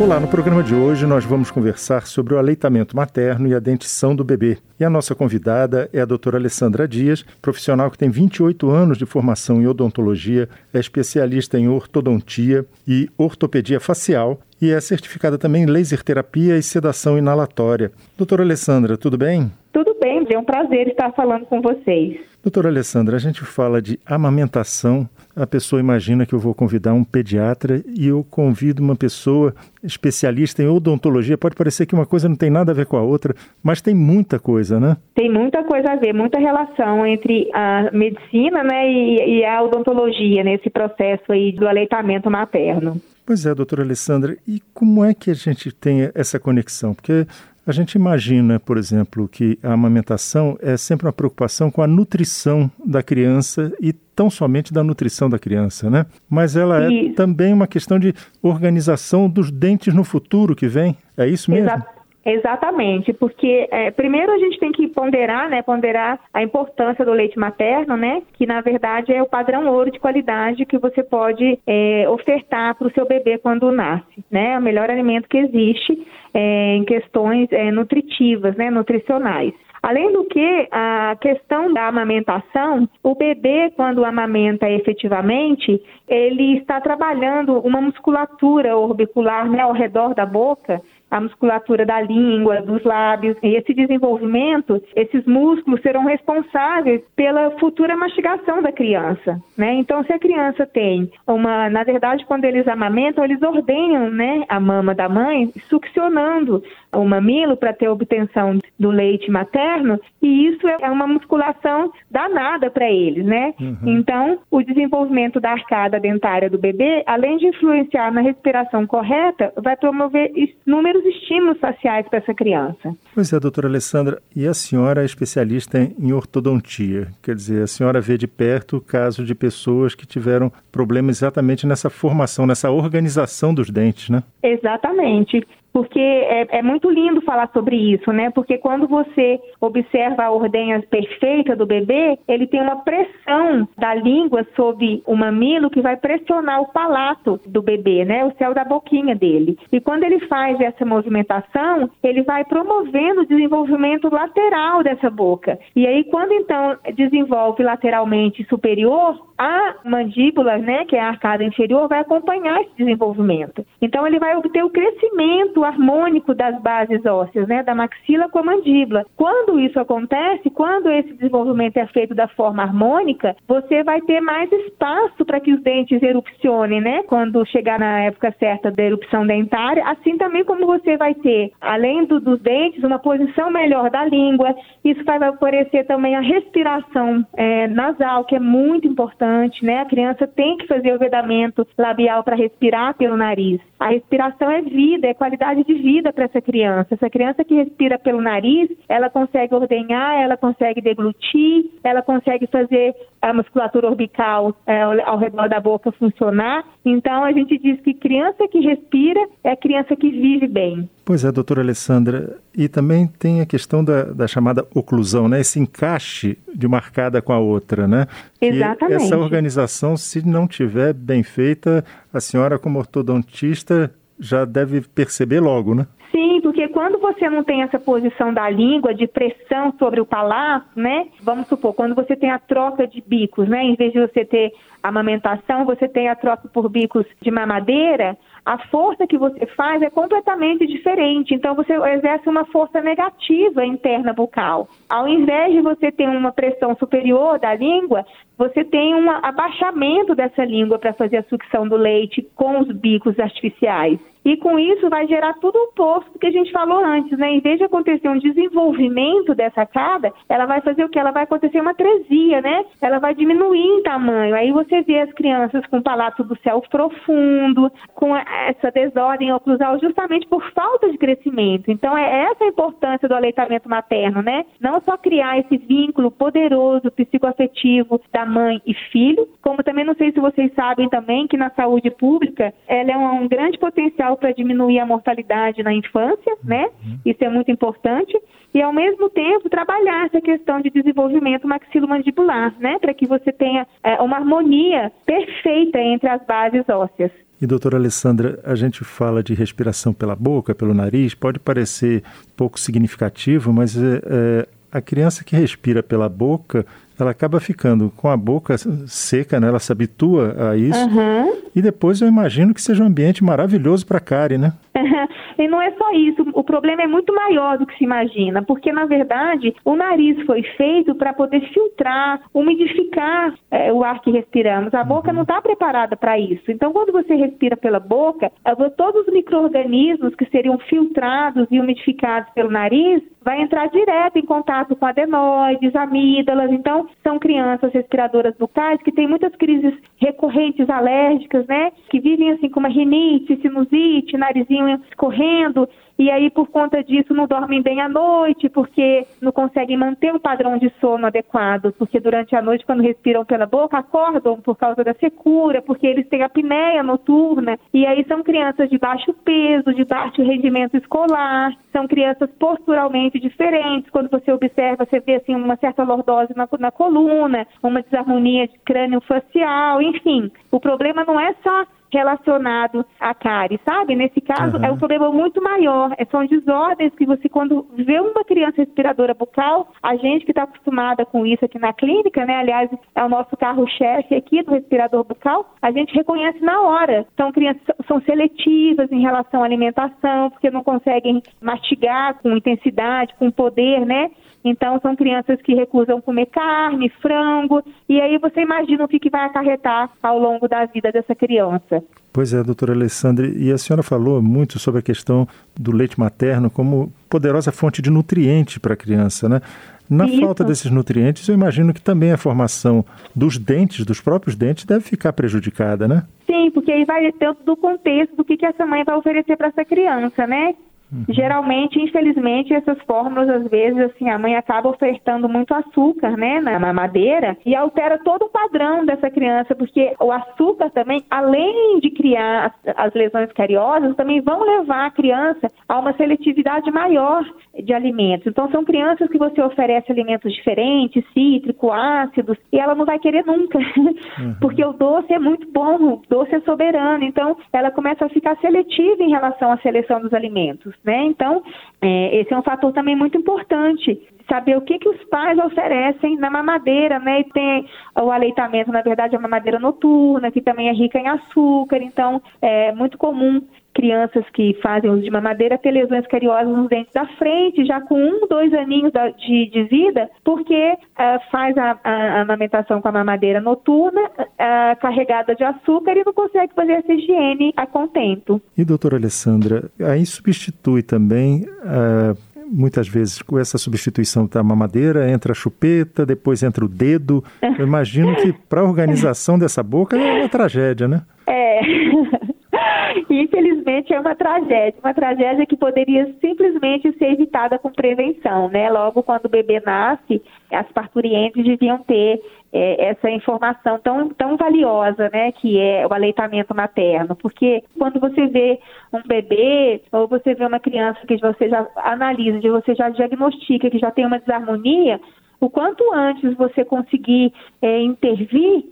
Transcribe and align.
Olá, 0.00 0.18
no 0.18 0.26
programa 0.26 0.62
de 0.62 0.74
hoje 0.74 1.06
nós 1.06 1.24
vamos 1.24 1.50
conversar 1.50 2.06
sobre 2.06 2.34
o 2.34 2.38
aleitamento 2.38 2.96
materno 2.96 3.46
e 3.46 3.54
a 3.54 3.60
dentição 3.60 4.16
do 4.16 4.24
bebê. 4.24 4.58
E 4.80 4.84
a 4.84 4.90
nossa 4.90 5.14
convidada 5.14 5.88
é 5.92 6.00
a 6.00 6.04
doutora 6.04 6.38
Alessandra 6.38 6.88
Dias, 6.88 7.22
profissional 7.40 7.90
que 7.90 7.98
tem 7.98 8.10
28 8.10 8.68
anos 8.68 8.98
de 8.98 9.06
formação 9.06 9.62
em 9.62 9.66
odontologia, 9.66 10.48
é 10.74 10.80
especialista 10.80 11.58
em 11.58 11.68
ortodontia 11.68 12.66
e 12.88 13.08
ortopedia 13.16 13.78
facial 13.78 14.40
e 14.60 14.70
é 14.70 14.80
certificada 14.80 15.38
também 15.38 15.64
em 15.64 15.66
laser 15.66 16.02
terapia 16.02 16.56
e 16.56 16.62
sedação 16.62 17.16
inalatória. 17.16 17.92
Doutora 18.16 18.42
Alessandra, 18.42 18.96
tudo 18.96 19.16
bem? 19.16 19.52
Tudo 19.72 19.94
bem, 20.00 20.26
é 20.32 20.38
um 20.38 20.44
prazer 20.44 20.88
estar 20.88 21.12
falando 21.12 21.46
com 21.46 21.60
vocês. 21.60 22.18
Doutora 22.42 22.68
Alessandra, 22.68 23.16
a 23.16 23.20
gente 23.20 23.44
fala 23.44 23.80
de 23.80 24.00
amamentação, 24.04 25.08
a 25.34 25.46
pessoa 25.46 25.80
imagina 25.80 26.26
que 26.26 26.34
eu 26.34 26.38
vou 26.38 26.54
convidar 26.54 26.92
um 26.92 27.04
pediatra 27.04 27.82
e 27.86 28.06
eu 28.06 28.24
convido 28.30 28.82
uma 28.82 28.94
pessoa 28.94 29.54
especialista 29.82 30.62
em 30.62 30.68
odontologia. 30.68 31.38
Pode 31.38 31.56
parecer 31.56 31.86
que 31.86 31.94
uma 31.94 32.06
coisa 32.06 32.28
não 32.28 32.36
tem 32.36 32.50
nada 32.50 32.72
a 32.72 32.74
ver 32.74 32.86
com 32.86 32.96
a 32.96 33.02
outra, 33.02 33.34
mas 33.62 33.80
tem 33.80 33.94
muita 33.94 34.38
coisa, 34.38 34.78
né? 34.78 34.96
Tem 35.14 35.30
muita 35.30 35.64
coisa 35.64 35.92
a 35.92 35.96
ver, 35.96 36.12
muita 36.12 36.38
relação 36.38 37.06
entre 37.06 37.48
a 37.52 37.90
medicina 37.92 38.62
né, 38.62 38.90
e, 38.90 39.38
e 39.38 39.44
a 39.44 39.62
odontologia 39.62 40.44
nesse 40.44 40.68
processo 40.68 41.32
aí 41.32 41.52
do 41.52 41.66
aleitamento 41.66 42.30
materno. 42.30 43.00
Pois 43.24 43.46
é, 43.46 43.54
doutora 43.54 43.82
Alessandra, 43.82 44.36
e 44.46 44.60
como 44.74 45.04
é 45.04 45.14
que 45.14 45.30
a 45.30 45.34
gente 45.34 45.70
tem 45.72 46.10
essa 46.14 46.40
conexão? 46.40 46.92
Porque 46.92 47.24
a 47.66 47.72
gente 47.72 47.94
imagina, 47.94 48.58
por 48.58 48.76
exemplo, 48.76 49.28
que 49.28 49.58
a 49.62 49.72
amamentação 49.72 50.58
é 50.60 50.76
sempre 50.76 51.06
uma 51.06 51.12
preocupação 51.12 51.70
com 51.70 51.82
a 51.82 51.86
nutrição 51.86 52.70
da 52.84 53.02
criança 53.02 53.72
e 53.80 53.92
tão 53.92 54.28
somente 54.28 54.72
da 54.72 54.82
nutrição 54.82 55.30
da 55.30 55.38
criança, 55.38 55.88
né? 55.88 56.06
Mas 56.28 56.56
ela 56.56 56.82
é 56.82 57.12
também 57.12 57.52
uma 57.52 57.66
questão 57.66 57.98
de 57.98 58.14
organização 58.42 59.28
dos 59.28 59.50
dentes 59.50 59.94
no 59.94 60.04
futuro 60.04 60.56
que 60.56 60.66
vem. 60.66 60.96
É 61.16 61.26
isso 61.26 61.50
mesmo? 61.50 61.68
Exato. 61.68 62.01
Exatamente, 62.24 63.12
porque 63.12 63.68
é, 63.70 63.90
primeiro 63.90 64.32
a 64.32 64.38
gente 64.38 64.58
tem 64.58 64.70
que 64.70 64.86
ponderar, 64.88 65.48
né, 65.48 65.60
ponderar 65.62 66.20
a 66.32 66.42
importância 66.42 67.04
do 67.04 67.12
leite 67.12 67.38
materno, 67.38 67.96
né, 67.96 68.22
que 68.34 68.46
na 68.46 68.60
verdade 68.60 69.12
é 69.12 69.22
o 69.22 69.28
padrão 69.28 69.66
ouro 69.66 69.90
de 69.90 69.98
qualidade 69.98 70.64
que 70.64 70.78
você 70.78 71.02
pode 71.02 71.58
é, 71.66 72.08
ofertar 72.08 72.76
para 72.76 72.86
o 72.86 72.92
seu 72.92 73.06
bebê 73.06 73.38
quando 73.38 73.72
nasce, 73.72 74.24
né, 74.30 74.52
é 74.52 74.58
o 74.58 74.62
melhor 74.62 74.88
alimento 74.88 75.28
que 75.28 75.38
existe 75.38 76.06
é, 76.32 76.76
em 76.76 76.84
questões 76.84 77.50
é, 77.50 77.70
nutritivas, 77.70 78.56
né, 78.56 78.70
nutricionais. 78.70 79.52
Além 79.82 80.12
do 80.12 80.24
que, 80.26 80.68
a 80.70 81.16
questão 81.20 81.72
da 81.72 81.88
amamentação, 81.88 82.88
o 83.02 83.16
bebê, 83.16 83.72
quando 83.74 84.04
amamenta 84.04 84.70
efetivamente, 84.70 85.82
ele 86.06 86.58
está 86.58 86.80
trabalhando 86.80 87.58
uma 87.58 87.80
musculatura 87.80 88.76
orbicular 88.76 89.50
né, 89.50 89.60
ao 89.60 89.72
redor 89.72 90.14
da 90.14 90.24
boca 90.24 90.80
a 91.12 91.20
musculatura 91.20 91.84
da 91.84 92.00
língua, 92.00 92.62
dos 92.62 92.82
lábios. 92.82 93.36
E 93.42 93.54
esse 93.54 93.74
desenvolvimento, 93.74 94.82
esses 94.96 95.26
músculos 95.26 95.82
serão 95.82 96.06
responsáveis 96.06 97.02
pela 97.14 97.50
futura 97.58 97.94
mastigação 97.94 98.62
da 98.62 98.72
criança, 98.72 99.38
né? 99.56 99.74
Então, 99.74 100.02
se 100.04 100.12
a 100.12 100.18
criança 100.18 100.66
tem 100.66 101.12
uma, 101.26 101.68
na 101.68 101.84
verdade, 101.84 102.24
quando 102.24 102.46
eles 102.46 102.66
amamentam, 102.66 103.22
eles 103.22 103.42
ordenham, 103.42 104.10
né, 104.10 104.44
a 104.48 104.58
mama 104.58 104.94
da 104.94 105.06
mãe, 105.06 105.52
succionando 105.68 106.62
o 106.90 107.04
mamilo 107.04 107.58
para 107.58 107.74
ter 107.74 107.88
obtenção 107.88 108.58
do 108.78 108.90
leite 108.90 109.30
materno, 109.30 110.00
e 110.22 110.46
isso 110.46 110.66
é 110.66 110.90
uma 110.90 111.06
musculação 111.06 111.92
danada 112.10 112.70
para 112.70 112.90
eles, 112.90 113.24
né? 113.24 113.52
Uhum. 113.60 113.98
Então, 113.98 114.38
o 114.50 114.62
desenvolvimento 114.62 115.38
da 115.40 115.50
arcada 115.50 116.00
dentária 116.00 116.48
do 116.48 116.58
bebê, 116.58 117.02
além 117.06 117.36
de 117.36 117.48
influenciar 117.48 118.10
na 118.10 118.22
respiração 118.22 118.86
correta, 118.86 119.52
vai 119.56 119.76
promover 119.76 120.32
números 120.66 121.01
os 121.02 121.14
estímulos 121.14 121.58
faciais 121.58 122.06
para 122.08 122.18
essa 122.18 122.34
criança. 122.34 122.94
Pois 123.14 123.32
é, 123.32 123.40
doutora 123.40 123.68
Alessandra, 123.68 124.20
e 124.34 124.46
a 124.46 124.54
senhora 124.54 125.02
é 125.02 125.04
especialista 125.04 125.78
em 125.78 126.12
ortodontia, 126.12 127.08
quer 127.22 127.34
dizer, 127.34 127.62
a 127.62 127.66
senhora 127.66 128.00
vê 128.00 128.16
de 128.16 128.26
perto 128.26 128.76
o 128.76 128.80
caso 128.80 129.24
de 129.24 129.34
pessoas 129.34 129.94
que 129.94 130.06
tiveram 130.06 130.52
problemas 130.70 131.18
exatamente 131.18 131.66
nessa 131.66 131.90
formação, 131.90 132.46
nessa 132.46 132.70
organização 132.70 133.52
dos 133.52 133.70
dentes, 133.70 134.08
né? 134.08 134.22
Exatamente 134.42 135.46
porque 135.72 136.00
é, 136.00 136.58
é, 136.58 136.62
muito 136.62 136.90
lindo 136.90 137.20
falar 137.22 137.48
sobre 137.52 137.76
isso, 137.76 138.12
né? 138.12 138.30
Porque 138.30 138.58
quando 138.58 138.86
você 138.86 139.40
observa 139.60 140.24
a 140.24 140.30
ordenha 140.30 140.82
perfeita 140.82 141.56
do 141.56 141.66
bebê, 141.66 142.18
ele 142.28 142.46
tem 142.46 142.60
uma 142.60 142.76
pressão 142.76 143.68
da 143.78 143.94
língua 143.94 144.46
sobre 144.54 145.02
o 145.06 145.16
mamilo 145.16 145.70
que 145.70 145.80
vai 145.80 145.96
pressionar 145.96 146.60
o 146.60 146.68
palato 146.68 147.40
do 147.46 147.62
bebê, 147.62 148.04
né? 148.04 148.24
O 148.24 148.32
céu 148.36 148.52
da 148.52 148.64
boquinha 148.64 149.14
dele. 149.14 149.58
E 149.70 149.80
quando 149.80 150.04
ele 150.04 150.20
faz 150.26 150.60
essa 150.60 150.84
movimentação, 150.84 151.90
ele 152.02 152.22
vai 152.22 152.44
promovendo 152.44 153.22
o 153.22 153.26
desenvolvimento 153.26 154.08
lateral 154.12 154.82
dessa 154.82 155.08
boca. 155.08 155.58
E 155.74 155.86
aí, 155.86 156.04
quando 156.04 156.32
então 156.32 156.76
desenvolve 156.94 157.62
lateralmente 157.62 158.44
superior, 158.44 159.32
a 159.38 159.74
mandíbula, 159.84 160.58
né, 160.58 160.84
que 160.84 160.96
é 160.96 161.00
a 161.00 161.08
arcada 161.08 161.42
inferior, 161.42 161.88
vai 161.88 162.00
acompanhar 162.00 162.60
esse 162.60 162.76
desenvolvimento. 162.76 163.64
Então, 163.80 164.06
ele 164.06 164.18
vai 164.18 164.36
obter 164.36 164.64
o 164.64 164.70
crescimento 164.70 165.61
harmônico 165.64 166.34
das 166.34 166.60
bases 166.60 167.04
ósseas, 167.04 167.48
né, 167.48 167.62
da 167.62 167.74
maxila 167.74 168.28
com 168.28 168.38
a 168.38 168.42
mandíbula. 168.42 169.04
Quando 169.16 169.58
isso 169.58 169.78
acontece, 169.78 170.50
quando 170.50 170.90
esse 170.90 171.12
desenvolvimento 171.14 171.76
é 171.76 171.86
feito 171.86 172.14
da 172.14 172.28
forma 172.28 172.62
harmônica, 172.62 173.36
você 173.46 173.82
vai 173.82 174.00
ter 174.02 174.20
mais 174.20 174.50
espaço 174.52 175.24
para 175.24 175.40
que 175.40 175.52
os 175.52 175.62
dentes 175.62 176.02
erupcionem, 176.02 176.80
né, 176.80 177.02
quando 177.04 177.44
chegar 177.46 177.78
na 177.78 178.00
época 178.00 178.34
certa 178.38 178.70
da 178.70 178.82
erupção 178.82 179.26
dentária, 179.26 179.84
assim 179.86 180.16
também 180.16 180.44
como 180.44 180.66
você 180.66 180.96
vai 180.96 181.14
ter, 181.14 181.52
além 181.60 182.04
do, 182.04 182.20
dos 182.20 182.40
dentes, 182.40 182.82
uma 182.82 182.98
posição 182.98 183.50
melhor 183.50 183.90
da 183.90 184.04
língua, 184.04 184.54
isso 184.84 185.04
vai 185.04 185.18
favorecer 185.18 185.86
também 185.86 186.16
a 186.16 186.20
respiração 186.20 187.24
é, 187.36 187.68
nasal, 187.68 188.24
que 188.24 188.36
é 188.36 188.40
muito 188.40 188.86
importante 188.88 189.32
né? 189.62 189.78
A 189.78 189.84
criança 189.84 190.26
tem 190.26 190.56
que 190.56 190.66
fazer 190.66 190.94
o 190.94 190.98
vedamento 190.98 191.66
labial 191.76 192.22
para 192.22 192.36
respirar 192.36 192.94
pelo 192.94 193.16
nariz. 193.16 193.60
A 193.78 193.88
respiração 193.88 194.50
é 194.50 194.62
vida, 194.62 195.08
é 195.08 195.14
qualidade 195.14 195.51
de 195.54 195.74
vida 195.74 196.12
para 196.12 196.24
essa 196.24 196.40
criança. 196.40 196.94
Essa 196.94 197.10
criança 197.10 197.44
que 197.44 197.54
respira 197.54 197.98
pelo 197.98 198.20
nariz, 198.20 198.70
ela 198.88 199.10
consegue 199.10 199.54
ordenhar, 199.54 200.22
ela 200.22 200.36
consegue 200.36 200.80
deglutir, 200.80 201.70
ela 201.84 202.02
consegue 202.02 202.46
fazer 202.46 202.94
a 203.20 203.32
musculatura 203.32 203.88
orbital 203.88 204.54
é, 204.66 204.82
ao 204.82 205.18
redor 205.18 205.48
da 205.48 205.60
boca 205.60 205.92
funcionar. 205.92 206.64
Então, 206.84 207.24
a 207.24 207.32
gente 207.32 207.58
diz 207.58 207.80
que 207.80 207.94
criança 207.94 208.48
que 208.48 208.60
respira 208.60 209.20
é 209.44 209.54
criança 209.54 209.94
que 209.94 210.10
vive 210.10 210.48
bem. 210.48 210.88
Pois 211.04 211.24
é, 211.24 211.32
doutora 211.32 211.62
Alessandra. 211.62 212.38
E 212.56 212.68
também 212.68 213.06
tem 213.06 213.40
a 213.40 213.46
questão 213.46 213.84
da, 213.84 214.04
da 214.04 214.26
chamada 214.26 214.66
oclusão, 214.74 215.28
né? 215.28 215.40
Esse 215.40 215.58
encaixe 215.58 216.38
de 216.54 216.66
uma 216.66 216.76
arcada 216.76 217.20
com 217.20 217.32
a 217.32 217.38
outra, 217.38 217.88
né? 217.88 218.06
Exatamente. 218.40 218.98
Que 218.98 219.04
essa 219.04 219.18
organização, 219.18 219.96
se 219.96 220.26
não 220.26 220.46
tiver 220.46 220.92
bem 220.92 221.22
feita, 221.22 221.84
a 222.12 222.20
senhora 222.20 222.58
como 222.58 222.78
ortodontista 222.78 223.92
já 224.22 224.44
deve 224.44 224.82
perceber 224.82 225.40
logo, 225.40 225.74
né? 225.74 225.86
Sim, 226.12 226.40
porque 226.42 226.68
quando 226.68 226.98
você 226.98 227.28
não 227.28 227.42
tem 227.42 227.62
essa 227.62 227.78
posição 227.78 228.32
da 228.32 228.48
língua 228.48 228.94
de 228.94 229.06
pressão 229.06 229.74
sobre 229.78 230.00
o 230.00 230.06
palato, 230.06 230.68
né? 230.76 231.08
Vamos 231.22 231.48
supor, 231.48 231.74
quando 231.74 231.94
você 231.94 232.14
tem 232.14 232.30
a 232.30 232.38
troca 232.38 232.86
de 232.86 233.02
bicos, 233.04 233.48
né? 233.48 233.64
Em 233.64 233.74
vez 233.74 233.92
de 233.92 234.00
você 234.00 234.24
ter 234.24 234.52
amamentação, 234.82 235.64
você 235.64 235.88
tem 235.88 236.08
a 236.08 236.14
troca 236.14 236.48
por 236.48 236.68
bicos 236.68 237.06
de 237.20 237.30
mamadeira, 237.30 238.16
a 238.44 238.58
força 238.68 239.06
que 239.06 239.16
você 239.16 239.46
faz 239.46 239.80
é 239.82 239.88
completamente 239.88 240.66
diferente. 240.66 241.32
Então, 241.32 241.54
você 241.54 241.72
exerce 241.72 242.28
uma 242.28 242.44
força 242.46 242.80
negativa 242.80 243.64
interna 243.64 244.12
bucal. 244.12 244.68
Ao 244.88 245.06
invés 245.06 245.52
de 245.52 245.60
você 245.60 245.92
ter 245.92 246.08
uma 246.08 246.32
pressão 246.32 246.76
superior 246.76 247.38
da 247.38 247.54
língua, 247.54 248.04
você 248.36 248.64
tem 248.64 248.94
um 248.94 249.10
abaixamento 249.10 250.14
dessa 250.14 250.44
língua 250.44 250.78
para 250.78 250.92
fazer 250.92 251.18
a 251.18 251.24
sucção 251.24 251.68
do 251.68 251.76
leite 251.76 252.26
com 252.34 252.60
os 252.60 252.68
bicos 252.68 253.18
artificiais. 253.18 253.98
E 254.24 254.36
com 254.36 254.58
isso 254.58 254.88
vai 254.88 255.06
gerar 255.08 255.34
tudo 255.34 255.56
o 255.56 255.64
oposto 255.64 256.18
que 256.18 256.26
a 256.26 256.30
gente 256.30 256.52
falou 256.52 256.78
antes, 256.84 257.18
né? 257.18 257.32
Em 257.32 257.40
vez 257.40 257.58
de 257.58 257.64
acontecer 257.64 258.08
um 258.08 258.18
desenvolvimento 258.18 259.34
dessa 259.34 259.66
cada, 259.66 260.12
ela 260.28 260.46
vai 260.46 260.60
fazer 260.60 260.84
o 260.84 260.88
que? 260.88 260.98
Ela 260.98 261.10
vai 261.10 261.24
acontecer 261.24 261.60
uma 261.60 261.74
tresia, 261.74 262.40
né? 262.40 262.64
Ela 262.80 263.00
vai 263.00 263.14
diminuir 263.14 263.58
em 263.58 263.82
tamanho. 263.82 264.34
Aí 264.34 264.52
você 264.52 264.82
vê 264.82 265.00
as 265.00 265.12
crianças 265.12 265.66
com 265.66 265.82
palato 265.82 266.22
do 266.22 266.38
céu 266.38 266.62
profundo, 266.70 267.70
com 267.94 268.16
essa 268.16 268.70
desordem 268.70 269.32
oclusal, 269.32 269.80
justamente 269.80 270.26
por 270.28 270.42
falta 270.52 270.88
de 270.90 270.98
crescimento. 270.98 271.70
Então 271.70 271.98
é 271.98 272.30
essa 272.30 272.44
a 272.44 272.48
importância 272.48 273.08
do 273.08 273.14
aleitamento 273.14 273.68
materno, 273.68 274.22
né? 274.22 274.44
Não 274.60 274.80
só 274.82 274.96
criar 274.96 275.40
esse 275.40 275.56
vínculo 275.56 276.12
poderoso 276.12 276.92
psicoafetivo 276.92 278.00
da 278.12 278.24
mãe 278.32 278.60
e 278.66 278.74
filho, 278.90 279.28
como 279.40 279.62
também 279.62 279.84
não 279.84 279.94
sei 279.94 280.10
se 280.12 280.20
vocês 280.20 280.52
sabem 280.54 280.88
também 280.88 281.26
que 281.28 281.36
na 281.36 281.50
saúde 281.50 281.90
pública 281.90 282.52
ela 282.66 282.90
é 282.90 282.96
um, 282.96 283.22
um 283.22 283.28
grande 283.28 283.58
potencial 283.58 284.16
para 284.16 284.32
diminuir 284.32 284.78
a 284.78 284.86
mortalidade 284.86 285.62
na 285.62 285.72
infância, 285.72 286.36
né? 286.42 286.64
Uhum. 286.84 286.98
Isso 287.04 287.22
é 287.22 287.28
muito 287.28 287.50
importante 287.50 288.18
e 288.54 288.60
ao 288.60 288.72
mesmo 288.72 289.08
tempo 289.08 289.48
trabalhar 289.48 290.06
essa 290.06 290.20
questão 290.20 290.60
de 290.60 290.70
desenvolvimento 290.70 291.48
maxilomandibular, 291.48 292.54
né, 292.60 292.78
para 292.78 292.92
que 292.92 293.06
você 293.06 293.32
tenha 293.32 293.66
é, 293.82 294.00
uma 294.00 294.16
harmonia 294.16 294.92
perfeita 295.06 295.78
entre 295.78 296.08
as 296.08 296.24
bases 296.26 296.68
ósseas. 296.68 297.10
E 297.40 297.46
doutora 297.46 297.76
Alessandra, 297.76 298.38
a 298.44 298.54
gente 298.54 298.84
fala 298.84 299.22
de 299.22 299.34
respiração 299.34 299.92
pela 299.92 300.14
boca, 300.14 300.54
pelo 300.54 300.72
nariz, 300.72 301.14
pode 301.14 301.40
parecer 301.40 302.02
pouco 302.36 302.60
significativo, 302.60 303.52
mas 303.52 303.76
é, 303.76 303.96
é, 303.96 304.48
a 304.70 304.80
criança 304.80 305.24
que 305.24 305.34
respira 305.34 305.82
pela 305.82 306.08
boca, 306.08 306.64
ela 306.98 307.10
acaba 307.10 307.40
ficando 307.40 307.90
com 307.96 308.08
a 308.08 308.16
boca 308.16 308.56
seca, 308.86 309.40
né? 309.40 309.48
ela 309.48 309.58
se 309.58 309.72
habitua 309.72 310.50
a 310.50 310.56
isso. 310.56 310.86
Uhum. 310.88 311.42
E 311.54 311.60
depois 311.60 312.00
eu 312.00 312.08
imagino 312.08 312.54
que 312.54 312.62
seja 312.62 312.82
um 312.82 312.86
ambiente 312.86 313.22
maravilhoso 313.22 313.86
para 313.86 313.98
a 313.98 314.00
cárie, 314.00 314.38
né? 314.38 314.52
e 315.38 315.48
não 315.48 315.60
é 315.60 315.70
só 315.72 315.92
isso, 315.92 316.26
o 316.32 316.42
problema 316.42 316.82
é 316.82 316.86
muito 316.86 317.14
maior 317.14 317.58
do 317.58 317.66
que 317.66 317.76
se 317.76 317.84
imagina, 317.84 318.42
porque 318.42 318.72
na 318.72 318.86
verdade 318.86 319.54
o 319.64 319.76
nariz 319.76 320.24
foi 320.24 320.42
feito 320.56 320.94
para 320.94 321.12
poder 321.12 321.40
filtrar, 321.52 322.20
umidificar 322.32 323.34
é, 323.50 323.72
o 323.72 323.84
ar 323.84 324.00
que 324.00 324.10
respiramos. 324.10 324.72
A 324.72 324.82
boca 324.82 325.08
uhum. 325.08 325.16
não 325.16 325.22
está 325.22 325.40
preparada 325.42 325.96
para 325.96 326.18
isso. 326.18 326.50
Então, 326.50 326.72
quando 326.72 326.92
você 326.92 327.14
respira 327.14 327.56
pela 327.56 327.78
boca, 327.78 328.30
todos 328.76 329.06
os 329.06 329.12
micro-organismos 329.12 330.14
que 330.14 330.24
seriam 330.26 330.58
filtrados 330.58 331.46
e 331.50 331.60
umidificados 331.60 332.32
pelo 332.34 332.50
nariz 332.50 333.02
vai 333.24 333.40
entrar 333.40 333.68
direto 333.68 334.18
em 334.18 334.24
contato 334.24 334.74
com 334.74 334.86
adenoides, 334.86 335.74
amígdalas. 335.74 336.50
Então, 336.50 336.81
são 337.02 337.18
crianças 337.18 337.72
respiradoras 337.72 338.34
bucais 338.36 338.80
que 338.82 338.92
têm 338.92 339.06
muitas 339.06 339.34
crises 339.36 339.74
recorrentes 339.96 340.68
alérgicas, 340.68 341.46
né? 341.46 341.72
Que 341.90 342.00
vivem 342.00 342.30
assim 342.32 342.48
com 342.48 342.60
uma 342.60 342.68
rinite, 342.68 343.40
sinusite, 343.40 344.16
narizinho 344.16 344.80
escorrendo. 344.90 345.68
E 345.98 346.10
aí 346.10 346.30
por 346.30 346.48
conta 346.48 346.82
disso 346.82 347.14
não 347.14 347.28
dormem 347.28 347.62
bem 347.62 347.80
à 347.80 347.88
noite, 347.88 348.48
porque 348.48 349.06
não 349.20 349.30
conseguem 349.30 349.76
manter 349.76 350.12
um 350.12 350.18
padrão 350.18 350.58
de 350.58 350.68
sono 350.80 351.06
adequado, 351.06 351.72
porque 351.78 352.00
durante 352.00 352.34
a 352.34 352.42
noite 352.42 352.66
quando 352.66 352.82
respiram 352.82 353.24
pela 353.24 353.46
boca 353.46 353.78
acordam 353.78 354.40
por 354.40 354.56
causa 354.56 354.82
da 354.82 354.94
secura, 354.94 355.62
porque 355.62 355.86
eles 355.86 356.08
têm 356.08 356.22
apneia 356.22 356.82
noturna, 356.82 357.56
e 357.72 357.86
aí 357.86 358.04
são 358.08 358.20
crianças 358.20 358.68
de 358.68 358.78
baixo 358.78 359.14
peso, 359.24 359.72
de 359.74 359.84
baixo 359.84 360.22
rendimento 360.22 360.76
escolar, 360.76 361.52
são 361.70 361.86
crianças 361.86 362.28
posturalmente 362.36 363.20
diferentes, 363.20 363.88
quando 363.90 364.10
você 364.10 364.32
observa, 364.32 364.84
você 364.84 364.98
vê 364.98 365.16
assim 365.16 365.36
uma 365.36 365.56
certa 365.56 365.84
lordose 365.84 366.32
na, 366.34 366.48
na 366.58 366.71
coluna, 366.72 367.46
uma 367.62 367.82
desarmonia 367.82 368.48
de 368.48 368.58
crânio 368.60 369.00
facial, 369.02 369.80
enfim. 369.80 370.30
O 370.50 370.60
problema 370.60 371.04
não 371.04 371.18
é 371.18 371.34
só 371.42 371.66
relacionado 371.92 372.84
à 372.98 373.14
cárie, 373.14 373.60
sabe? 373.64 373.94
Nesse 373.94 374.20
caso, 374.20 374.56
uhum. 374.56 374.64
é 374.64 374.72
um 374.72 374.78
problema 374.78 375.12
muito 375.12 375.42
maior. 375.42 375.94
É, 375.98 376.04
são 376.06 376.24
desordens 376.24 376.94
que 376.94 377.04
você, 377.04 377.28
quando 377.28 377.66
vê 377.76 378.00
uma 378.00 378.24
criança 378.24 378.56
respiradora 378.56 379.12
bucal, 379.12 379.68
a 379.82 379.94
gente 379.96 380.24
que 380.24 380.30
está 380.30 380.44
acostumada 380.44 381.04
com 381.04 381.26
isso 381.26 381.44
aqui 381.44 381.58
na 381.58 381.72
clínica, 381.72 382.24
né? 382.24 382.36
Aliás, 382.38 382.70
é 382.94 383.04
o 383.04 383.08
nosso 383.08 383.36
carro-chefe 383.36 384.14
aqui 384.14 384.42
do 384.42 384.52
respirador 384.52 385.04
bucal, 385.04 385.54
a 385.60 385.70
gente 385.70 385.94
reconhece 385.94 386.40
na 386.40 386.62
hora. 386.62 387.06
São 387.16 387.30
crianças 387.30 387.62
são 387.86 388.00
seletivas 388.02 388.90
em 388.90 389.00
relação 389.00 389.42
à 389.42 389.44
alimentação, 389.44 390.30
porque 390.30 390.50
não 390.50 390.64
conseguem 390.64 391.22
mastigar 391.40 392.18
com 392.22 392.36
intensidade, 392.36 393.14
com 393.18 393.30
poder, 393.30 393.84
né? 393.84 394.10
Então, 394.44 394.80
são 394.80 394.96
crianças 394.96 395.40
que 395.40 395.54
recusam 395.54 396.00
comer 396.00 396.26
carne, 396.26 396.88
frango, 397.00 397.62
e 397.88 398.00
aí 398.00 398.18
você 398.18 398.40
imagina 398.40 398.84
o 398.84 398.88
que, 398.88 398.98
que 398.98 399.10
vai 399.10 399.24
acarretar 399.24 399.90
ao 400.02 400.18
longo 400.18 400.48
da 400.48 400.64
vida 400.64 400.90
dessa 400.90 401.14
criança. 401.14 401.82
Pois 402.12 402.34
é, 402.34 402.42
doutora 402.42 402.72
Alessandra, 402.72 403.26
e 403.26 403.50
a 403.50 403.56
senhora 403.56 403.82
falou 403.82 404.20
muito 404.20 404.58
sobre 404.58 404.80
a 404.80 404.82
questão 404.82 405.26
do 405.58 405.72
leite 405.72 405.98
materno 405.98 406.50
como 406.50 406.92
poderosa 407.08 407.50
fonte 407.50 407.80
de 407.80 407.90
nutriente 407.90 408.60
para 408.60 408.74
a 408.74 408.76
criança, 408.76 409.28
né? 409.28 409.40
Na 409.88 410.06
Isso. 410.06 410.20
falta 410.20 410.44
desses 410.44 410.70
nutrientes, 410.70 411.28
eu 411.28 411.34
imagino 411.34 411.72
que 411.74 411.80
também 411.80 412.12
a 412.12 412.16
formação 412.16 412.84
dos 413.14 413.38
dentes, 413.38 413.84
dos 413.84 414.00
próprios 414.00 414.34
dentes, 414.34 414.64
deve 414.64 414.80
ficar 414.80 415.12
prejudicada, 415.12 415.86
né? 415.86 416.04
Sim, 416.26 416.50
porque 416.50 416.72
aí 416.72 416.84
vai 416.84 417.12
dentro 417.12 417.44
do 417.44 417.56
contexto 417.56 418.16
do 418.16 418.24
que, 418.24 418.36
que 418.36 418.46
essa 418.46 418.64
mãe 418.64 418.84
vai 418.84 418.96
oferecer 418.96 419.36
para 419.36 419.48
essa 419.48 419.64
criança, 419.64 420.26
né? 420.26 420.54
Uhum. 420.92 421.06
Geralmente, 421.08 421.80
infelizmente, 421.80 422.52
essas 422.52 422.78
fórmulas, 422.82 423.28
às 423.28 423.48
vezes, 423.48 423.80
assim, 423.80 424.10
a 424.10 424.18
mãe 424.18 424.36
acaba 424.36 424.68
ofertando 424.68 425.26
muito 425.26 425.54
açúcar, 425.54 426.16
né, 426.18 426.40
na 426.40 426.58
mamadeira 426.58 427.36
e 427.46 427.56
altera 427.56 427.98
todo 427.98 428.26
o 428.26 428.28
padrão 428.28 428.84
dessa 428.84 429.10
criança, 429.10 429.54
porque 429.54 429.94
o 429.98 430.12
açúcar 430.12 430.70
também, 430.70 431.02
além 431.10 431.80
de 431.80 431.90
criar 431.90 432.54
as, 432.66 432.74
as 432.76 432.94
lesões 432.94 433.32
cariosas, 433.32 433.96
também 433.96 434.20
vão 434.20 434.42
levar 434.42 434.86
a 434.86 434.90
criança 434.90 435.50
a 435.66 435.78
uma 435.78 435.94
seletividade 435.94 436.70
maior 436.70 437.24
de 437.58 437.72
alimentos. 437.72 438.26
Então, 438.26 438.50
são 438.50 438.64
crianças 438.64 439.08
que 439.08 439.18
você 439.18 439.40
oferece 439.40 439.90
alimentos 439.90 440.32
diferentes, 440.34 441.04
cítrico, 441.14 441.72
ácidos, 441.72 442.36
e 442.52 442.58
ela 442.58 442.74
não 442.74 442.84
vai 442.84 442.98
querer 442.98 443.24
nunca, 443.24 443.58
uhum. 443.58 444.34
porque 444.40 444.62
o 444.62 444.72
doce 444.74 445.12
é 445.12 445.18
muito 445.18 445.50
bom, 445.50 445.76
o 445.76 446.02
doce 446.08 446.34
é 446.34 446.40
soberano. 446.40 447.02
Então, 447.04 447.36
ela 447.50 447.70
começa 447.70 448.04
a 448.04 448.10
ficar 448.10 448.36
seletiva 448.38 449.02
em 449.02 449.10
relação 449.10 449.50
à 449.50 449.56
seleção 449.58 450.00
dos 450.00 450.12
alimentos 450.12 450.74
né? 450.84 451.04
Então, 451.04 451.42
é, 451.80 452.20
esse 452.20 452.32
é 452.32 452.38
um 452.38 452.42
fator 452.42 452.72
também 452.72 452.96
muito 452.96 453.16
importante 453.16 454.00
saber 454.28 454.56
o 454.56 454.62
que, 454.62 454.78
que 454.78 454.88
os 454.88 455.02
pais 455.04 455.38
oferecem 455.38 456.16
na 456.16 456.30
mamadeira, 456.30 456.98
né? 456.98 457.20
E 457.20 457.24
tem 457.24 457.66
o 458.00 458.10
aleitamento, 458.10 458.70
na 458.70 458.82
verdade, 458.82 459.16
a 459.16 459.20
mamadeira 459.20 459.58
noturna, 459.58 460.30
que 460.30 460.40
também 460.40 460.68
é 460.68 460.72
rica 460.72 460.98
em 460.98 461.08
açúcar, 461.08 461.78
então 461.78 462.22
é 462.40 462.72
muito 462.72 462.96
comum 462.96 463.42
crianças 463.74 464.24
que 464.32 464.54
fazem 464.62 464.90
uso 464.90 465.02
de 465.02 465.10
mamadeira 465.10 465.58
ter 465.58 465.70
lesões 465.70 466.06
cariosas 466.06 466.54
nos 466.54 466.68
dentes 466.68 466.92
da 466.92 467.06
frente, 467.18 467.64
já 467.64 467.80
com 467.80 467.94
um, 467.94 468.26
dois 468.28 468.52
aninhos 468.54 468.92
de, 469.18 469.50
de 469.50 469.64
vida, 469.64 470.08
porque 470.24 470.72
uh, 470.72 471.30
faz 471.30 471.56
a, 471.56 471.78
a, 471.82 472.20
amamentação 472.22 472.80
com 472.80 472.88
a 472.88 472.92
mamadeira 472.92 473.40
noturna, 473.40 474.00
uh, 474.02 474.80
carregada 474.80 475.34
de 475.34 475.44
açúcar 475.44 475.96
e 475.96 476.04
não 476.04 476.12
consegue 476.12 476.54
fazer 476.54 476.72
essa 476.72 476.92
higiene 476.92 477.52
a 477.56 477.66
contento. 477.66 478.40
E 478.56 478.64
doutora 478.64 478.96
Alessandra, 478.96 479.70
aí 479.80 480.04
substitui 480.06 480.82
também 480.82 481.44
uh, 481.44 482.16
muitas 482.52 482.86
vezes 482.86 483.22
com 483.22 483.38
essa 483.38 483.56
substituição 483.56 484.26
da 484.26 484.42
mamadeira, 484.42 485.10
entra 485.10 485.32
a 485.32 485.34
chupeta, 485.34 486.04
depois 486.04 486.42
entra 486.42 486.64
o 486.64 486.68
dedo. 486.68 487.24
Eu 487.58 487.66
imagino 487.66 488.14
que 488.16 488.32
para 488.32 488.60
a 488.60 488.64
organização 488.64 489.38
dessa 489.38 489.62
boca 489.62 489.96
é 489.96 490.20
uma 490.20 490.28
tragédia, 490.28 490.86
né? 490.86 491.02
É. 491.26 491.60
Infelizmente 493.08 493.51
é 493.72 494.00
uma 494.00 494.14
tragédia, 494.14 494.74
uma 494.82 494.94
tragédia 494.94 495.46
que 495.46 495.56
poderia 495.56 496.12
simplesmente 496.20 496.92
ser 496.98 497.12
evitada 497.12 497.58
com 497.58 497.70
prevenção, 497.70 498.48
né? 498.48 498.70
Logo 498.70 499.02
quando 499.02 499.26
o 499.26 499.30
bebê 499.30 499.60
nasce, 499.64 500.22
as 500.50 500.66
parturientes 500.72 501.44
deviam 501.44 501.78
ter 501.78 502.20
é, 502.52 502.90
essa 502.90 503.10
informação 503.10 503.78
tão, 503.78 504.10
tão 504.10 504.36
valiosa, 504.36 505.08
né, 505.10 505.32
que 505.32 505.58
é 505.58 505.86
o 505.86 505.94
aleitamento 505.94 506.54
materno, 506.54 507.16
porque 507.16 507.64
quando 507.78 507.98
você 507.98 508.26
vê 508.26 508.60
um 508.92 509.00
bebê 509.06 509.80
ou 509.90 510.06
você 510.06 510.34
vê 510.34 510.44
uma 510.44 510.60
criança 510.60 511.00
que 511.06 511.16
você 511.16 511.48
já 511.48 511.66
analisa, 511.76 512.40
que 512.40 512.50
você 512.50 512.74
já 512.74 512.90
diagnostica 512.90 513.70
que 513.70 513.78
já 513.78 513.90
tem 513.90 514.04
uma 514.04 514.18
desarmonia, 514.18 515.00
o 515.40 515.48
quanto 515.48 515.82
antes 515.92 516.36
você 516.36 516.64
conseguir 516.64 517.32
é, 517.62 517.80
intervir, 517.80 518.64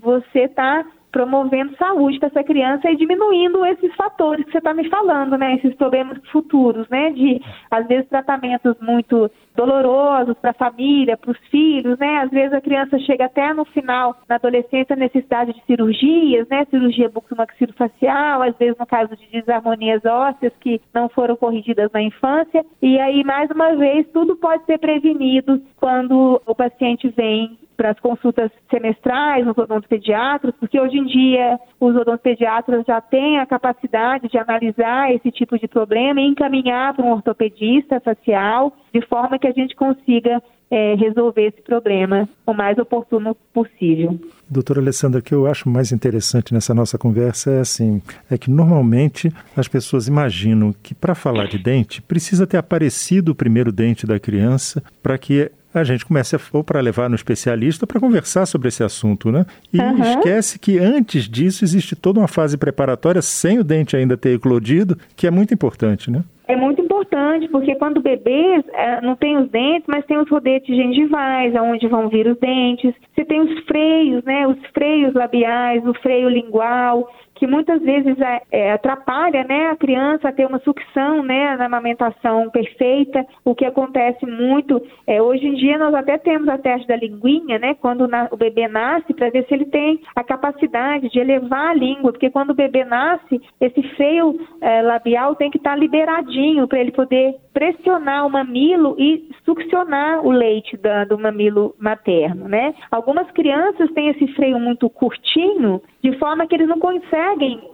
você 0.00 0.40
está 0.40 0.84
promovendo 1.12 1.76
saúde 1.76 2.18
para 2.18 2.28
essa 2.28 2.42
criança 2.42 2.90
e 2.90 2.96
diminuindo 2.96 3.64
esses 3.66 3.94
fatores 3.94 4.44
que 4.46 4.52
você 4.52 4.58
está 4.58 4.72
me 4.72 4.88
falando, 4.88 5.36
né? 5.36 5.56
Esses 5.56 5.74
problemas 5.74 6.18
futuros, 6.32 6.88
né? 6.88 7.10
De, 7.10 7.40
às 7.70 7.86
vezes, 7.86 8.08
tratamentos 8.08 8.74
muito 8.80 9.30
dolorosos 9.54 10.34
para 10.38 10.50
a 10.50 10.54
família, 10.54 11.16
para 11.16 11.30
os 11.30 11.38
filhos, 11.50 11.98
né? 11.98 12.22
Às 12.22 12.30
vezes 12.30 12.54
a 12.54 12.60
criança 12.60 12.98
chega 13.00 13.26
até 13.26 13.52
no 13.52 13.64
final, 13.66 14.16
na 14.26 14.36
adolescência, 14.36 14.96
necessidade 14.96 15.52
de 15.52 15.62
cirurgias, 15.64 16.48
né? 16.48 16.64
Cirurgia 16.70 17.10
bucomaxilofacial, 17.10 18.42
às 18.42 18.56
vezes 18.56 18.78
no 18.78 18.86
caso 18.86 19.14
de 19.14 19.26
desarmonias 19.30 20.02
ósseas 20.04 20.52
que 20.60 20.80
não 20.94 21.10
foram 21.10 21.36
corrigidas 21.36 21.92
na 21.92 22.02
infância. 22.02 22.64
E 22.80 22.98
aí, 22.98 23.22
mais 23.22 23.50
uma 23.50 23.76
vez, 23.76 24.06
tudo 24.12 24.34
pode 24.36 24.64
ser 24.64 24.78
prevenido 24.78 25.60
quando 25.76 26.40
o 26.46 26.54
paciente 26.54 27.08
vem 27.10 27.58
para 27.76 27.90
as 27.90 28.00
consultas 28.00 28.50
semestrais 28.70 29.44
nos 29.44 29.56
odontopediatras, 29.56 30.54
porque 30.58 30.80
hoje 30.80 30.98
em 30.98 31.04
dia 31.04 31.58
os 31.80 31.94
odontopediatras 31.94 32.84
já 32.86 33.00
têm 33.00 33.38
a 33.38 33.46
capacidade 33.46 34.28
de 34.28 34.38
analisar 34.38 35.12
esse 35.14 35.30
tipo 35.30 35.58
de 35.58 35.66
problema 35.68 36.20
e 36.20 36.26
encaminhar 36.26 36.94
para 36.94 37.04
um 37.04 37.12
ortopedista 37.12 38.00
facial, 38.00 38.72
de 38.92 39.00
forma 39.06 39.38
que 39.38 39.46
a 39.46 39.52
gente 39.52 39.74
consiga 39.74 40.42
é, 40.72 40.94
resolver 40.94 41.48
esse 41.48 41.60
problema 41.60 42.26
o 42.46 42.54
mais 42.54 42.78
oportuno 42.78 43.36
possível. 43.52 44.18
Doutora 44.48 44.80
Alessandra, 44.80 45.20
o 45.20 45.22
que 45.22 45.34
eu 45.34 45.46
acho 45.46 45.68
mais 45.68 45.92
interessante 45.92 46.54
nessa 46.54 46.72
nossa 46.72 46.96
conversa 46.96 47.50
é 47.50 47.60
assim, 47.60 48.00
é 48.30 48.38
que 48.38 48.50
normalmente 48.50 49.30
as 49.54 49.68
pessoas 49.68 50.08
imaginam 50.08 50.74
que 50.82 50.94
para 50.94 51.14
falar 51.14 51.46
de 51.46 51.58
dente 51.58 52.00
precisa 52.00 52.46
ter 52.46 52.56
aparecido 52.56 53.32
o 53.32 53.34
primeiro 53.34 53.70
dente 53.70 54.06
da 54.06 54.18
criança 54.18 54.82
para 55.02 55.18
que 55.18 55.50
a 55.74 55.84
gente 55.84 56.04
começa 56.04 56.38
ou 56.52 56.62
para 56.62 56.80
levar 56.80 57.08
no 57.08 57.14
especialista 57.14 57.86
para 57.86 58.00
conversar 58.00 58.46
sobre 58.46 58.68
esse 58.68 58.82
assunto, 58.82 59.30
né? 59.30 59.46
E 59.72 59.78
uhum. 59.78 60.00
esquece 60.00 60.58
que 60.58 60.78
antes 60.78 61.28
disso 61.28 61.64
existe 61.64 61.96
toda 61.96 62.20
uma 62.20 62.28
fase 62.28 62.56
preparatória 62.56 63.22
sem 63.22 63.58
o 63.58 63.64
dente 63.64 63.96
ainda 63.96 64.16
ter 64.16 64.34
eclodido, 64.34 64.96
que 65.16 65.26
é 65.26 65.30
muito 65.30 65.54
importante, 65.54 66.10
né? 66.10 66.22
É 66.48 66.56
muito 66.56 66.82
importante, 66.82 67.48
porque 67.48 67.74
quando 67.76 68.02
bebês 68.02 68.64
é, 68.74 69.00
não 69.00 69.16
tem 69.16 69.38
os 69.38 69.48
dentes, 69.48 69.84
mas 69.86 70.04
tem 70.04 70.18
os 70.18 70.28
rodetes 70.28 70.76
gengivais, 70.76 71.54
aonde 71.54 71.86
vão 71.86 72.08
vir 72.08 72.26
os 72.26 72.38
dentes. 72.38 72.94
Você 73.14 73.24
tem 73.24 73.40
os 73.40 73.64
freios, 73.64 74.22
né? 74.24 74.46
Os 74.46 74.58
freios 74.74 75.14
labiais, 75.14 75.86
o 75.86 75.94
freio 75.94 76.28
lingual 76.28 77.08
que 77.42 77.46
muitas 77.48 77.82
vezes 77.82 78.16
é, 78.20 78.42
é, 78.52 78.72
atrapalha 78.72 79.42
né, 79.42 79.70
a 79.70 79.74
criança 79.74 80.28
a 80.28 80.32
ter 80.32 80.46
uma 80.46 80.60
sucção 80.60 81.24
né, 81.24 81.56
na 81.56 81.64
amamentação 81.64 82.48
perfeita. 82.50 83.26
O 83.44 83.52
que 83.52 83.64
acontece 83.64 84.24
muito, 84.24 84.80
é, 85.08 85.20
hoje 85.20 85.44
em 85.44 85.54
dia 85.54 85.76
nós 85.76 85.92
até 85.92 86.16
temos 86.18 86.48
a 86.48 86.56
teste 86.56 86.86
da 86.86 86.94
linguinha, 86.94 87.58
né, 87.58 87.74
quando 87.74 88.06
na, 88.06 88.28
o 88.30 88.36
bebê 88.36 88.68
nasce, 88.68 89.12
para 89.12 89.28
ver 89.30 89.44
se 89.48 89.54
ele 89.54 89.64
tem 89.64 89.98
a 90.14 90.22
capacidade 90.22 91.08
de 91.08 91.18
elevar 91.18 91.70
a 91.70 91.74
língua, 91.74 92.12
porque 92.12 92.30
quando 92.30 92.50
o 92.50 92.54
bebê 92.54 92.84
nasce, 92.84 93.40
esse 93.60 93.82
freio 93.96 94.38
é, 94.60 94.80
labial 94.80 95.34
tem 95.34 95.50
que 95.50 95.56
estar 95.56 95.70
tá 95.70 95.76
liberadinho 95.76 96.68
para 96.68 96.78
ele 96.78 96.92
poder 96.92 97.34
pressionar 97.52 98.26
o 98.26 98.30
mamilo 98.30 98.96
e 98.98 99.28
succionar 99.44 100.24
o 100.24 100.30
leite 100.30 100.76
da, 100.76 101.04
do 101.04 101.18
mamilo 101.18 101.74
materno, 101.78 102.48
né? 102.48 102.74
Algumas 102.90 103.30
crianças 103.32 103.90
têm 103.92 104.08
esse 104.08 104.26
freio 104.28 104.58
muito 104.58 104.88
curtinho, 104.88 105.82
de 106.02 106.16
forma 106.18 106.46
que 106.46 106.54
eles 106.54 106.68
não 106.68 106.78
conseguem 106.78 107.31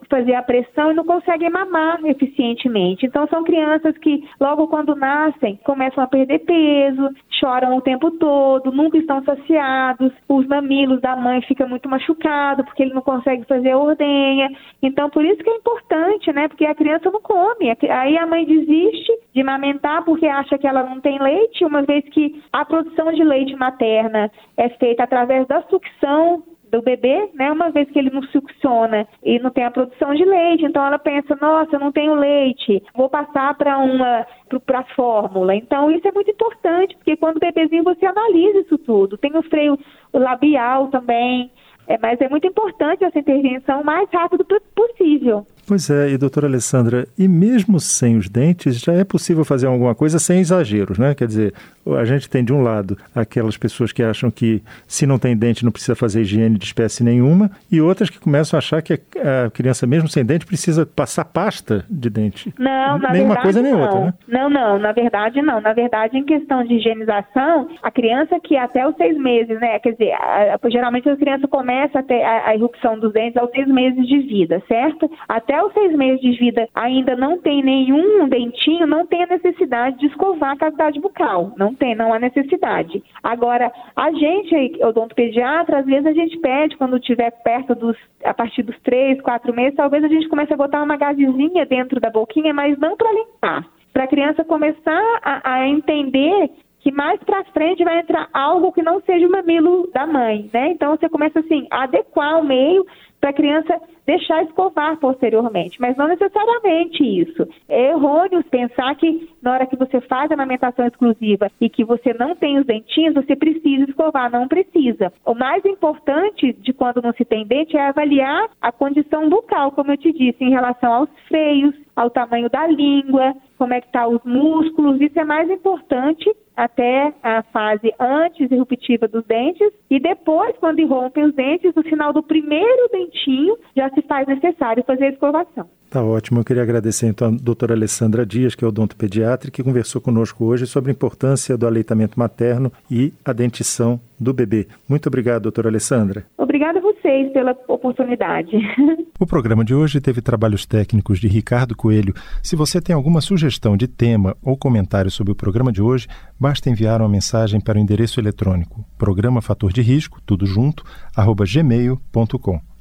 fazer 0.08 0.34
a 0.34 0.42
pressão 0.42 0.90
e 0.90 0.94
não 0.94 1.04
conseguem 1.04 1.50
mamar 1.50 2.04
eficientemente. 2.04 3.06
Então 3.06 3.26
são 3.28 3.44
crianças 3.44 3.96
que 3.98 4.26
logo 4.40 4.68
quando 4.68 4.94
nascem 4.94 5.58
começam 5.64 6.02
a 6.02 6.06
perder 6.06 6.40
peso, 6.40 7.10
choram 7.30 7.76
o 7.76 7.80
tempo 7.80 8.10
todo, 8.12 8.72
nunca 8.72 8.98
estão 8.98 9.22
saciados, 9.22 10.12
os 10.28 10.46
mamilos 10.46 11.00
da 11.00 11.14
mãe 11.16 11.42
ficam 11.42 11.68
muito 11.68 11.88
machucados 11.88 12.64
porque 12.64 12.82
ele 12.82 12.94
não 12.94 13.02
consegue 13.02 13.44
fazer 13.44 13.70
a 13.70 13.78
ordenha. 13.78 14.48
Então 14.82 15.10
por 15.10 15.24
isso 15.24 15.42
que 15.42 15.50
é 15.50 15.56
importante, 15.56 16.32
né? 16.32 16.48
Porque 16.48 16.64
a 16.64 16.74
criança 16.74 17.10
não 17.10 17.20
come. 17.20 17.76
Aí 17.90 18.16
a 18.16 18.26
mãe 18.26 18.44
desiste 18.44 19.12
de 19.34 19.40
amamentar 19.40 20.04
porque 20.04 20.26
acha 20.26 20.58
que 20.58 20.66
ela 20.66 20.82
não 20.82 21.00
tem 21.00 21.20
leite, 21.20 21.64
uma 21.64 21.82
vez 21.82 22.04
que 22.08 22.42
a 22.52 22.64
produção 22.64 23.12
de 23.12 23.22
leite 23.22 23.54
materna 23.56 24.30
é 24.56 24.68
feita 24.70 25.04
através 25.04 25.46
da 25.46 25.62
sucção 25.62 26.42
do 26.70 26.82
bebê, 26.82 27.30
né? 27.34 27.50
Uma 27.50 27.70
vez 27.70 27.90
que 27.90 27.98
ele 27.98 28.10
não 28.10 28.22
succiona 28.25 29.06
e 29.22 29.38
não 29.38 29.50
tem 29.50 29.64
a 29.64 29.70
produção 29.70 30.14
de 30.14 30.25
leite, 30.25 30.64
então 30.64 30.84
ela 30.84 30.98
pensa, 30.98 31.37
nossa, 31.40 31.76
eu 31.76 31.80
não 31.80 31.92
tenho 31.92 32.14
leite, 32.14 32.82
vou 32.94 33.08
passar 33.08 33.54
para 33.56 33.78
uma 33.78 34.26
para 34.64 34.82
fórmula. 34.94 35.54
Então 35.54 35.90
isso 35.90 36.06
é 36.08 36.12
muito 36.12 36.30
importante, 36.30 36.96
porque 36.96 37.16
quando 37.16 37.38
bebezinho 37.40 37.84
você 37.84 38.06
analisa 38.06 38.60
isso 38.60 38.78
tudo. 38.78 39.18
Tem 39.18 39.37
o 39.37 39.42
freio 39.42 39.78
labial 40.12 40.88
também, 40.88 41.50
é, 41.87 41.98
mas 41.98 42.20
é 42.20 42.28
muito 42.28 42.46
importante 42.46 43.04
essa 43.04 43.18
intervenção 43.18 43.80
o 43.80 43.84
mais 43.84 44.08
rápido 44.10 44.44
possível. 44.75 45.46
Pois 45.68 45.90
é, 45.90 46.08
e 46.08 46.16
doutora 46.16 46.46
Alessandra, 46.46 47.06
e 47.18 47.28
mesmo 47.28 47.78
sem 47.78 48.16
os 48.16 48.26
dentes, 48.26 48.80
já 48.80 48.94
é 48.94 49.04
possível 49.04 49.44
fazer 49.44 49.66
alguma 49.66 49.94
coisa 49.94 50.18
sem 50.18 50.40
exageros, 50.40 50.96
né? 50.98 51.14
Quer 51.14 51.26
dizer, 51.26 51.52
a 51.87 52.06
gente 52.06 52.26
tem 52.26 52.42
de 52.42 52.54
um 52.54 52.62
lado 52.62 52.96
aquelas 53.14 53.58
pessoas 53.58 53.92
que 53.92 54.02
acham 54.02 54.30
que 54.30 54.62
se 54.87 55.04
não 55.04 55.18
tem 55.18 55.37
dente 55.37 55.66
não 55.66 55.70
precisa 55.70 55.94
fazer 55.94 56.22
higiene 56.22 56.56
de 56.56 56.64
espécie 56.64 57.04
nenhuma, 57.04 57.50
e 57.70 57.82
outras 57.82 58.08
que 58.08 58.18
começam 58.18 58.56
a 58.56 58.60
achar 58.60 58.80
que 58.80 58.94
a 58.94 59.50
criança, 59.50 59.87
mesmo 59.87 60.08
sem 60.08 60.25
dente, 60.25 60.46
precisa 60.46 60.87
passar 60.87 61.26
pasta 61.26 61.84
de 61.90 62.08
dente. 62.08 62.54
Não, 62.58 62.98
na 62.98 63.12
Nenhuma 63.12 63.34
verdade, 63.34 63.42
coisa 63.42 63.62
nem 63.62 63.72
não. 63.72 63.80
outra, 63.82 64.00
né? 64.00 64.14
Não, 64.26 64.48
não, 64.48 64.78
na 64.78 64.92
verdade 64.92 65.42
não. 65.42 65.60
Na 65.60 65.75
verdade, 65.75 66.16
em 66.16 66.25
questão 66.25 66.64
de 66.64 66.76
higienização, 66.76 67.68
a 67.82 67.90
criança 67.90 68.40
que 68.40 68.56
até 68.56 68.88
os 68.88 68.96
seis 68.96 69.18
meses, 69.18 69.60
né? 69.60 69.78
Quer 69.80 69.92
dizer, 69.92 70.12
a, 70.12 70.58
a, 70.62 70.70
geralmente 70.70 71.06
a 71.10 71.16
criança 71.16 71.46
começa 71.46 71.98
a 71.98 72.02
ter 72.02 72.22
a, 72.22 72.48
a 72.48 72.54
erupção 72.54 72.98
dos 72.98 73.12
dentes 73.12 73.37
aos 73.37 73.50
seis 73.50 73.68
meses 73.68 74.06
de 74.08 74.18
vida, 74.20 74.62
certo? 74.66 75.10
Até 75.28 75.57
os 75.62 75.72
seis 75.72 75.94
meses 75.96 76.20
de 76.20 76.32
vida 76.32 76.68
ainda 76.74 77.16
não 77.16 77.38
tem 77.38 77.62
nenhum 77.62 78.28
dentinho, 78.28 78.86
não 78.86 79.06
tem 79.06 79.22
a 79.22 79.26
necessidade 79.26 79.98
de 79.98 80.06
escovar 80.06 80.52
a 80.52 80.56
cavidade 80.56 81.00
bucal. 81.00 81.52
Não 81.56 81.74
tem, 81.74 81.94
não 81.94 82.12
há 82.12 82.18
necessidade. 82.18 83.02
Agora, 83.22 83.72
a 83.96 84.10
gente, 84.12 84.84
odontopediatra, 84.84 85.80
às 85.80 85.86
vezes 85.86 86.06
a 86.06 86.12
gente 86.12 86.38
pede, 86.38 86.76
quando 86.76 86.96
estiver 86.96 87.30
perto 87.42 87.74
dos, 87.74 87.96
a 88.24 88.34
partir 88.34 88.62
dos 88.62 88.78
três, 88.80 89.20
quatro 89.20 89.54
meses, 89.54 89.76
talvez 89.76 90.04
a 90.04 90.08
gente 90.08 90.28
comece 90.28 90.52
a 90.52 90.56
botar 90.56 90.82
uma 90.82 90.96
gazezinha 90.96 91.64
dentro 91.66 92.00
da 92.00 92.10
boquinha, 92.10 92.52
mas 92.52 92.78
não 92.78 92.96
para 92.96 93.12
limpar. 93.12 93.66
Para 93.92 94.04
a 94.04 94.08
criança 94.08 94.44
começar 94.44 95.20
a, 95.22 95.54
a 95.54 95.68
entender 95.68 96.50
que 96.80 96.92
mais 96.92 97.20
para 97.22 97.44
frente 97.44 97.84
vai 97.84 97.98
entrar 97.98 98.28
algo 98.32 98.72
que 98.72 98.82
não 98.82 99.00
seja 99.00 99.26
o 99.26 99.30
mamilo 99.30 99.90
da 99.92 100.06
mãe, 100.06 100.48
né? 100.52 100.70
Então 100.70 100.96
você 100.96 101.08
começa 101.08 101.40
assim 101.40 101.66
a 101.70 101.84
adequar 101.84 102.38
o 102.40 102.44
meio 102.44 102.86
para 103.20 103.30
a 103.30 103.32
criança 103.32 103.80
deixar 104.06 104.42
escovar 104.44 104.96
posteriormente, 104.98 105.78
mas 105.80 105.96
não 105.96 106.08
necessariamente 106.08 107.02
isso. 107.04 107.46
É 107.68 107.90
errôneo 107.90 108.42
pensar 108.44 108.94
que 108.94 109.28
na 109.42 109.52
hora 109.52 109.66
que 109.66 109.76
você 109.76 110.00
faz 110.02 110.30
a 110.30 110.34
amamentação 110.34 110.87
exclusiva 110.87 111.50
e 111.60 111.68
que 111.68 111.84
você 111.84 112.14
não 112.14 112.34
tem 112.34 112.58
os 112.58 112.64
dentinhos, 112.64 113.14
você 113.14 113.37
precisa 113.37 113.84
escovar, 113.84 114.30
não 114.30 114.48
precisa. 114.48 115.12
O 115.26 115.34
mais 115.34 115.62
importante 115.66 116.54
de 116.54 116.72
quando 116.72 117.02
não 117.02 117.12
se 117.12 117.25
tem 117.25 117.46
dente 117.46 117.76
é 117.76 117.88
avaliar 117.88 118.48
a 118.62 118.72
condição 118.72 119.28
bucal, 119.28 119.72
como 119.72 119.92
eu 119.92 119.98
te 119.98 120.10
disse, 120.12 120.42
em 120.42 120.50
relação 120.50 120.92
aos 120.92 121.10
freios, 121.28 121.75
ao 121.94 122.08
tamanho 122.08 122.48
da 122.48 122.66
língua, 122.66 123.34
como 123.58 123.75
é 123.75 123.80
que 123.80 123.90
tá 123.90 124.06
os 124.06 124.22
músculos, 124.25 125.00
isso 125.00 125.18
é 125.18 125.25
mais 125.25 125.50
importante 125.50 126.32
até 126.56 127.14
a 127.22 127.42
fase 127.44 127.92
antes 128.00 128.50
irruptiva 128.50 129.06
dos 129.06 129.25
dentes 129.26 129.72
e 129.88 130.00
depois, 130.00 130.56
quando 130.58 130.80
irrompem 130.80 131.25
os 131.25 131.34
dentes, 131.34 131.72
no 131.75 131.82
final 131.84 132.12
do 132.12 132.22
primeiro 132.22 132.88
dentinho, 133.08 133.56
já 133.76 133.90
se 133.90 134.02
faz 134.02 134.26
necessário 134.26 134.84
fazer 134.84 135.04
a 135.04 135.10
escovação. 135.10 135.68
Tá 135.90 136.04
ótimo. 136.04 136.40
Eu 136.40 136.44
queria 136.44 136.62
agradecer 136.62 137.06
então 137.06 137.28
a 137.28 137.30
doutora 137.30 137.74
Alessandra 137.74 138.26
Dias, 138.26 138.54
que 138.54 138.62
é 138.62 138.68
odontopediatra, 138.68 139.50
que 139.50 139.62
conversou 139.62 140.02
conosco 140.02 140.44
hoje 140.44 140.66
sobre 140.66 140.90
a 140.90 140.94
importância 140.94 141.56
do 141.56 141.66
aleitamento 141.66 142.18
materno 142.18 142.70
e 142.90 143.12
a 143.24 143.32
dentição 143.32 143.98
do 144.20 144.34
bebê. 144.34 144.66
Muito 144.86 145.06
obrigado, 145.06 145.44
doutora 145.44 145.68
Alessandra. 145.68 146.26
Obrigada 146.36 146.78
a 146.78 146.82
vocês 146.82 147.32
pela 147.32 147.56
oportunidade. 147.68 148.50
O 149.20 149.26
programa 149.26 149.64
de 149.64 149.74
hoje 149.74 150.00
teve 150.00 150.22
trabalhos 150.22 150.64
técnicos 150.64 151.18
de 151.18 151.26
Ricardo 151.26 151.74
Coelho. 151.76 152.14
Se 152.40 152.54
você 152.54 152.80
tem 152.80 152.94
alguma 152.94 153.20
sugestão 153.20 153.76
de 153.76 153.88
tema 153.88 154.36
ou 154.40 154.56
comentário 154.56 155.10
sobre 155.10 155.32
o 155.32 155.34
programa 155.34 155.72
de 155.72 155.82
hoje, 155.82 156.06
basta 156.38 156.70
enviar 156.70 157.00
uma 157.00 157.08
mensagem 157.08 157.60
para 157.60 157.78
o 157.78 157.80
endereço 157.80 158.20
eletrônico 158.20 158.84
programa 158.96 159.42
fator 159.42 159.72
de 159.72 159.82
risco, 159.82 160.20
tudo 160.24 160.46
junto, 160.46 160.84
arroba 161.16 161.44
gmail.com. 161.44 162.60